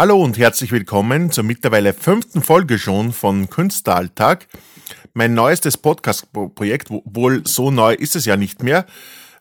[0.00, 4.46] Hallo und herzlich willkommen zur mittlerweile fünften Folge schon von Künstleralltag.
[5.12, 8.86] Mein neuestes Podcast-Projekt, wohl so neu ist es ja nicht mehr.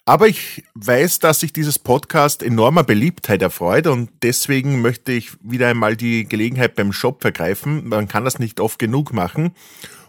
[0.04, 5.70] Aber ich weiß, dass sich dieses Podcast enormer Beliebtheit erfreut und deswegen möchte ich wieder
[5.70, 7.88] einmal die Gelegenheit beim Shop vergreifen.
[7.88, 9.52] Man kann das nicht oft genug machen.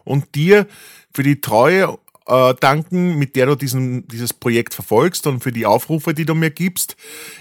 [0.03, 0.67] Und dir
[1.13, 1.97] für die Treue
[2.27, 6.35] äh, danken, mit der du diesen, dieses Projekt verfolgst und für die Aufrufe, die du
[6.35, 6.97] mir gibst.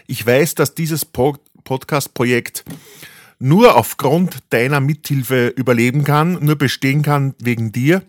[0.06, 1.40] Ich weiß, dass dieses Pod
[1.70, 2.66] Podcast-Projekt
[3.38, 8.02] nur aufgrund deiner Mithilfe überleben kann, nur bestehen kann wegen dir.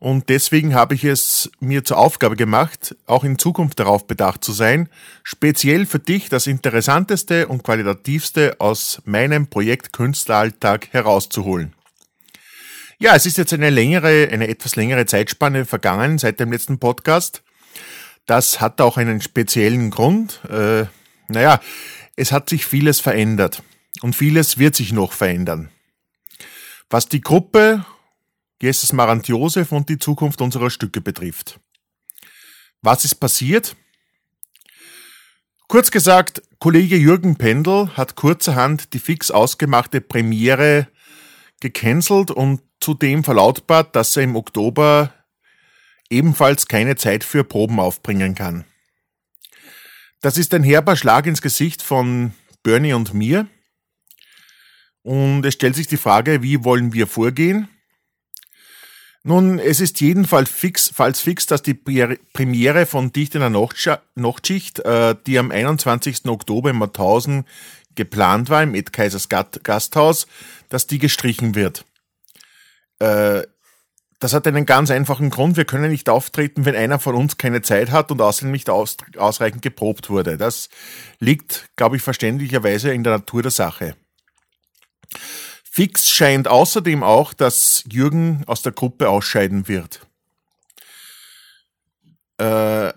[0.00, 4.50] Und deswegen habe ich es mir zur Aufgabe gemacht, auch in Zukunft darauf bedacht zu
[4.52, 4.88] sein,
[5.22, 11.74] speziell für dich das Interessanteste und Qualitativste aus meinem Projekt Künstleralltag herauszuholen.
[12.98, 17.44] Ja, es ist jetzt eine längere, eine etwas längere Zeitspanne vergangen seit dem letzten Podcast.
[18.26, 20.40] Das hat auch einen speziellen Grund.
[20.50, 20.86] Äh,
[21.28, 21.60] naja,
[22.16, 23.62] es hat sich vieles verändert
[24.02, 25.70] und vieles wird sich noch verändern.
[26.90, 27.84] Was die Gruppe
[28.60, 31.60] Jesus Marant Josef und die Zukunft unserer Stücke betrifft.
[32.80, 33.76] Was ist passiert?
[35.68, 40.88] Kurz gesagt, Kollege Jürgen Pendel hat kurzerhand die fix ausgemachte Premiere
[41.60, 45.12] gecancelt und zudem verlautbart, dass er im Oktober
[46.08, 48.64] ebenfalls keine Zeit für Proben aufbringen kann.
[50.20, 53.46] Das ist ein herber Schlag ins Gesicht von Bernie und mir.
[55.02, 57.68] Und es stellt sich die Frage, wie wollen wir vorgehen?
[59.22, 64.78] Nun, es ist jedenfalls fix, falls fix, dass die Premiere von Dicht in der Nachtschicht,
[64.80, 66.26] äh, die am 21.
[66.26, 67.44] Oktober in Mauthausen
[67.96, 70.28] geplant war, im Ed Kaisers Gasthaus,
[70.68, 71.84] dass die gestrichen wird.
[73.00, 73.42] Äh,
[74.18, 75.56] das hat einen ganz einfachen Grund.
[75.56, 78.96] Wir können nicht auftreten, wenn einer von uns keine Zeit hat und außerdem nicht aus,
[79.16, 80.36] ausreichend geprobt wurde.
[80.38, 80.68] Das
[81.18, 83.94] liegt, glaube ich, verständlicherweise in der Natur der Sache.
[85.64, 90.00] Fix scheint außerdem auch, dass Jürgen aus der Gruppe ausscheiden wird.
[92.38, 92.92] Äh,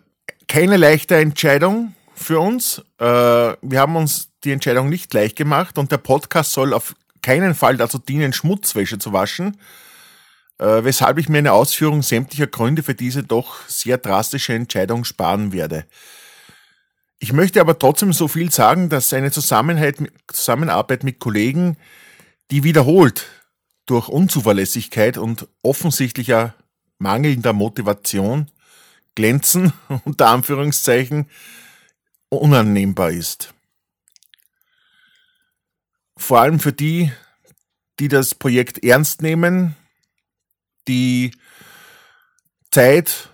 [0.47, 2.79] keine leichte Entscheidung für uns.
[2.97, 7.53] Äh, wir haben uns die Entscheidung nicht leicht gemacht und der Podcast soll auf keinen
[7.53, 9.57] Fall dazu dienen, Schmutzwäsche zu waschen,
[10.59, 15.51] äh, weshalb ich mir eine Ausführung sämtlicher Gründe für diese doch sehr drastische Entscheidung sparen
[15.51, 15.85] werde.
[17.19, 21.77] Ich möchte aber trotzdem so viel sagen, dass eine Zusammenarbeit mit Kollegen,
[22.51, 23.25] die wiederholt
[23.85, 26.53] durch Unzuverlässigkeit und offensichtlicher
[26.97, 28.51] mangelnder Motivation
[29.15, 29.73] glänzen,
[30.05, 31.29] unter Anführungszeichen,
[32.29, 33.53] unannehmbar ist.
[36.15, 37.11] Vor allem für die,
[37.99, 39.75] die das Projekt ernst nehmen,
[40.89, 41.31] die
[42.71, 43.29] Zeit,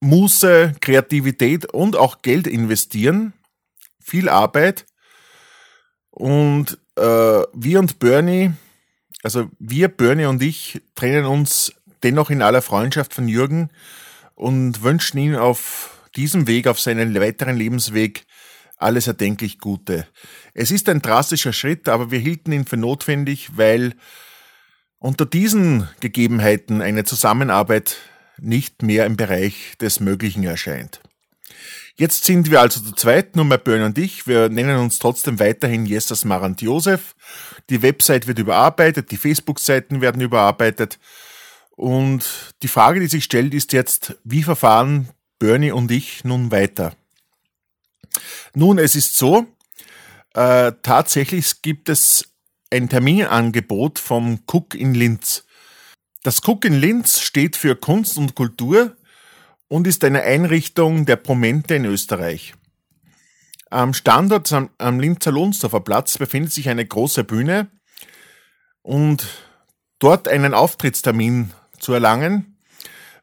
[0.00, 3.32] Muße, Kreativität und auch Geld investieren,
[4.00, 4.86] viel Arbeit.
[6.10, 8.52] Und äh, wir und Bernie,
[9.22, 13.70] also wir, Bernie und ich, trennen uns dennoch in aller Freundschaft von Jürgen
[14.34, 18.24] und wünschen ihm auf diesem Weg, auf seinen weiteren Lebensweg,
[18.76, 20.06] alles erdenklich Gute.
[20.54, 23.94] Es ist ein drastischer Schritt, aber wir hielten ihn für notwendig, weil
[24.98, 27.96] unter diesen Gegebenheiten eine Zusammenarbeit
[28.38, 31.00] nicht mehr im Bereich des Möglichen erscheint.
[31.98, 34.26] Jetzt sind wir also zu zweit, nur mehr Björn und ich.
[34.26, 37.14] Wir nennen uns trotzdem weiterhin Jessas Marant Josef.
[37.70, 40.98] Die Website wird überarbeitet, die Facebook-Seiten werden überarbeitet.
[41.70, 45.08] Und die Frage, die sich stellt, ist jetzt, wie verfahren
[45.38, 46.94] Bernie und ich nun weiter?
[48.54, 49.46] Nun, es ist so,
[50.34, 52.35] äh, tatsächlich gibt es
[52.70, 55.44] ein Terminangebot vom Cook in Linz.
[56.22, 58.96] Das Cook in Linz steht für Kunst und Kultur
[59.68, 62.54] und ist eine Einrichtung der Promente in Österreich.
[63.70, 67.68] Am Standort am, Linzer Lohnsdorfer Platz befindet sich eine große Bühne
[68.82, 69.26] und
[69.98, 72.58] dort einen Auftrittstermin zu erlangen,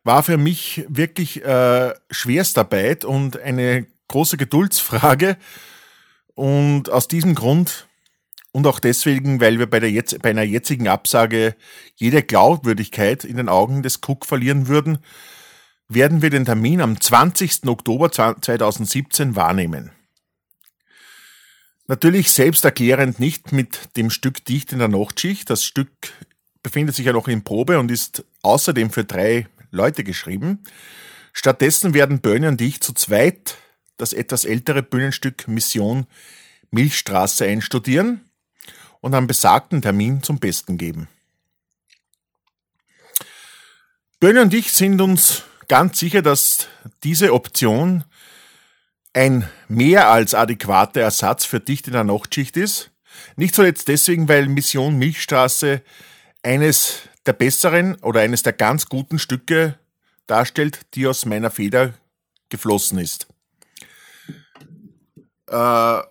[0.04, 5.38] war für mich wirklich äh, Schwerstarbeit und eine große Geduldsfrage.
[6.36, 7.88] Und aus diesem Grund
[8.54, 11.56] und auch deswegen, weil wir bei, der jetzt, bei einer jetzigen Absage
[11.96, 15.00] jede Glaubwürdigkeit in den Augen des Cook verlieren würden,
[15.90, 17.66] werden wir den Termin am 20.
[17.66, 19.92] Oktober 2017 wahrnehmen.
[21.88, 25.50] Natürlich selbsterklärend nicht mit dem Stück Dicht in der Nachtschicht.
[25.50, 26.14] Das Stück
[26.62, 30.60] befindet sich ja noch in Probe und ist außerdem für drei Leute geschrieben.
[31.34, 33.58] Stattdessen werden Bernie und ich zu zweit
[33.98, 36.06] das etwas ältere Bühnenstück Mission
[36.70, 38.22] Milchstraße einstudieren
[39.04, 41.10] und am besagten Termin zum Besten geben.
[44.22, 46.70] Böhne und ich sind uns ganz sicher, dass
[47.04, 48.06] diese Option
[49.12, 52.92] ein mehr als adäquater Ersatz für Dicht in der Nachtschicht ist.
[53.36, 55.82] Nicht zuletzt deswegen, weil Mission Milchstraße
[56.42, 59.78] eines der besseren oder eines der ganz guten Stücke
[60.28, 61.94] darstellt, die aus meiner Feder
[62.48, 63.28] geflossen ist.
[65.48, 66.02] Äh,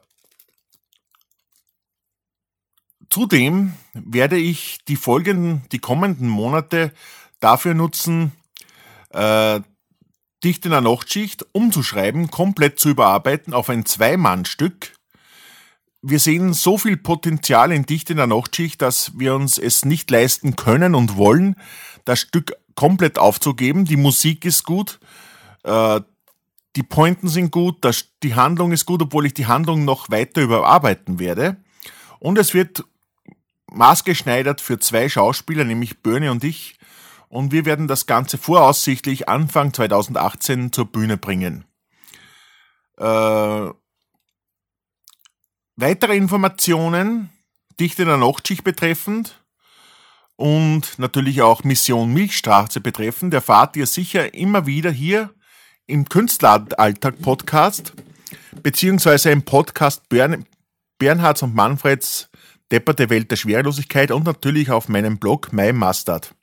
[3.12, 6.92] zudem werde ich die folgenden, die kommenden Monate
[7.40, 8.32] dafür nutzen,
[9.10, 9.60] äh,
[10.42, 14.94] Dicht in der Nachtschicht umzuschreiben, komplett zu überarbeiten auf ein Zwei-Mann-Stück.
[16.00, 20.10] Wir sehen so viel Potenzial in Dicht in der Nachtschicht, dass wir uns es nicht
[20.10, 21.56] leisten können und wollen,
[22.04, 23.84] das Stück komplett aufzugeben.
[23.84, 24.98] Die Musik ist gut,
[25.62, 26.00] äh,
[26.74, 27.76] die Pointen sind gut,
[28.22, 31.58] die Handlung ist gut, obwohl ich die Handlung noch weiter überarbeiten werde.
[32.18, 32.84] Und es wird
[33.72, 36.78] maßgeschneidert für zwei Schauspieler, nämlich Bernie und ich.
[37.28, 41.64] Und wir werden das Ganze voraussichtlich Anfang 2018 zur Bühne bringen.
[42.98, 43.70] Äh,
[45.76, 47.30] weitere Informationen,
[47.80, 49.42] Dichte der Nachtschicht betreffend
[50.36, 55.30] und natürlich auch Mission Milchstraße betreffend, erfahrt ihr sicher immer wieder hier
[55.86, 57.94] im Künstleralltag Podcast,
[58.62, 60.44] beziehungsweise im Podcast Bern,
[60.98, 62.28] Bernhards und Manfreds
[62.72, 66.34] Depperte Welt der Schwerelosigkeit und natürlich auf meinem Blog My Mustard.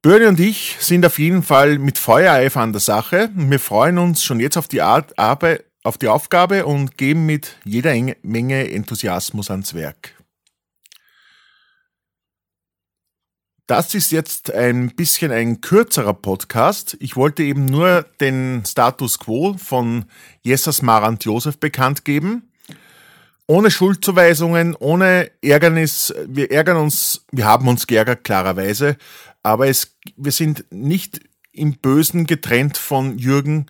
[0.00, 4.22] Bernie und ich sind auf jeden Fall mit Feuereifer an der Sache wir freuen uns
[4.22, 7.92] schon jetzt auf die, Art, Arbeit, auf die Aufgabe und geben mit jeder
[8.22, 10.14] Menge Enthusiasmus ans Werk.
[13.66, 16.96] Das ist jetzt ein bisschen ein kürzerer Podcast.
[17.00, 20.06] Ich wollte eben nur den Status quo von
[20.42, 22.47] Jessas Marant Josef bekannt geben.
[23.50, 26.14] Ohne Schuldzuweisungen, ohne Ärgernis.
[26.26, 28.98] Wir ärgern uns, wir haben uns geärgert, klarerweise.
[29.42, 31.20] Aber es, wir sind nicht
[31.52, 33.64] im Bösen getrennt von Jürgen.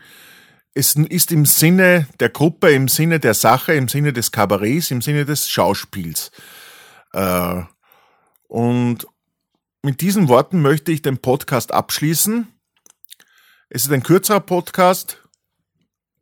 [0.74, 5.00] Es ist im Sinne der Gruppe, im Sinne der Sache, im Sinne des Kabarets, im
[5.00, 6.32] Sinne des Schauspiels.
[7.12, 7.62] Äh,
[8.48, 9.06] und
[9.82, 12.48] mit diesen Worten möchte ich den Podcast abschließen.
[13.68, 15.22] Es ist ein kürzerer Podcast,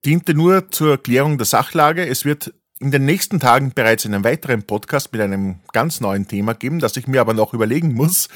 [0.05, 2.07] diente nur zur Erklärung der Sachlage.
[2.07, 6.55] Es wird in den nächsten Tagen bereits einen weiteren Podcast mit einem ganz neuen Thema
[6.55, 8.29] geben, das ich mir aber noch überlegen muss.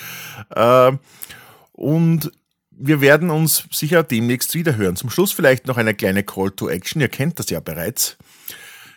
[0.55, 0.93] Äh,
[1.73, 2.33] und
[2.71, 4.97] wir werden uns sicher demnächst wieder hören.
[4.97, 7.01] Zum Schluss vielleicht noch eine kleine Call to Action.
[7.01, 8.17] Ihr kennt das ja bereits.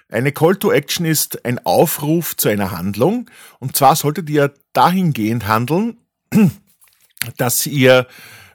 [0.09, 3.29] Eine Call to Action ist ein Aufruf zu einer Handlung.
[3.59, 5.97] Und zwar solltet ihr dahingehend handeln,
[7.37, 8.07] dass ihr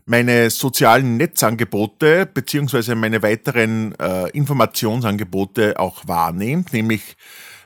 [0.08, 7.18] meine sozialen Netzangebote beziehungsweise meine weiteren äh, Informationsangebote auch wahrnehmt, nämlich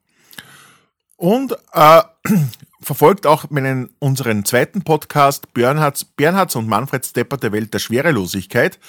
[1.16, 2.02] Und äh,
[2.84, 8.80] verfolgt auch meinen, unseren zweiten Podcast Bernhards, Bernhards und Manfred Stepper der Welt der Schwerelosigkeit.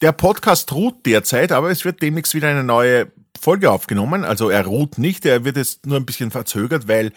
[0.00, 4.24] Der Podcast ruht derzeit, aber es wird demnächst wieder eine neue Folge aufgenommen.
[4.24, 7.12] Also er ruht nicht, er wird jetzt nur ein bisschen verzögert, weil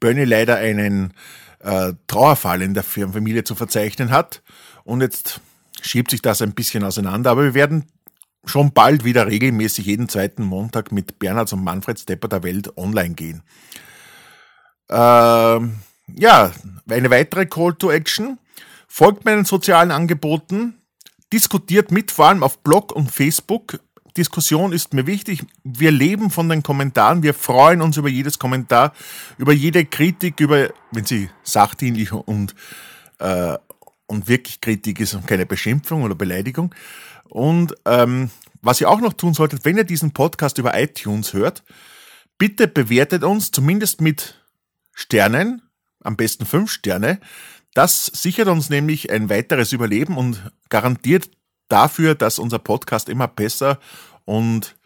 [0.00, 1.12] Bernie leider einen
[1.58, 4.42] äh, Trauerfall in der Familie zu verzeichnen hat.
[4.84, 5.40] Und jetzt
[5.80, 7.30] schiebt sich das ein bisschen auseinander.
[7.30, 7.86] Aber wir werden
[8.44, 13.14] schon bald wieder regelmäßig jeden zweiten Montag mit Bernhards und Manfred Stepper der Welt online
[13.14, 13.42] gehen.
[14.92, 15.76] Ähm,
[16.18, 16.52] ja,
[16.88, 18.38] eine weitere Call to Action.
[18.86, 20.74] Folgt meinen sozialen Angeboten,
[21.32, 23.80] diskutiert mit, vor allem auf Blog und Facebook.
[24.18, 25.46] Diskussion ist mir wichtig.
[25.64, 27.22] Wir leben von den Kommentaren.
[27.22, 28.92] Wir freuen uns über jedes Kommentar,
[29.38, 32.54] über jede Kritik, über, wenn sie sachdienlich und,
[33.18, 33.56] äh,
[34.06, 36.74] und wirklich Kritik ist und keine Beschimpfung oder Beleidigung.
[37.30, 38.30] Und ähm,
[38.60, 41.62] was ihr auch noch tun solltet, wenn ihr diesen Podcast über iTunes hört,
[42.36, 44.41] bitte bewertet uns zumindest mit
[44.92, 45.62] Sternen,
[46.00, 47.20] am besten fünf Sterne.
[47.74, 51.30] Das sichert uns nämlich ein weiteres Überleben und garantiert
[51.68, 53.78] dafür, dass unser Podcast immer besser
[54.24, 54.76] und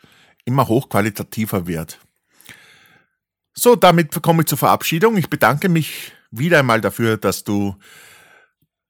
[0.44, 1.98] immer hochqualitativer wird.
[3.52, 5.16] So, damit komme ich zur Verabschiedung.
[5.16, 7.76] Ich bedanke mich wieder einmal dafür, dass du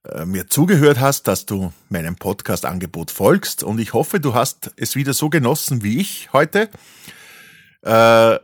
[0.03, 4.95] äh, mir zugehört hast, dass du meinem Podcast-Angebot folgst und ich hoffe, du hast es
[4.95, 6.69] wieder so genossen wie ich heute.
[7.81, 8.39] Äh,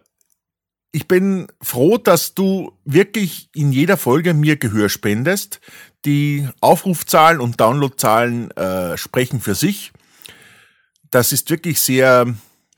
[0.94, 5.60] ich bin froh, dass du wirklich in jeder Folge mir Gehör spendest.
[6.06, 9.92] Die Aufrufzahlen und Downloadzahlen äh, sprechen für sich.
[11.10, 12.34] Das ist wirklich sehr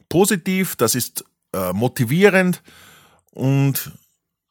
[0.07, 2.61] positiv, das ist äh, motivierend
[3.31, 3.91] und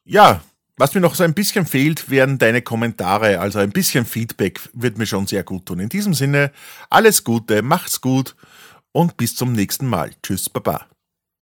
[0.03, 0.41] ja,
[0.77, 4.97] was mir noch so ein bisschen fehlt, wären deine Kommentare, also ein bisschen Feedback wird
[4.97, 5.79] mir schon sehr gut tun.
[5.79, 6.51] In diesem Sinne,
[6.89, 8.35] alles Gute, macht's gut
[8.91, 10.11] und bis zum nächsten Mal.
[10.21, 10.85] Tschüss, Baba.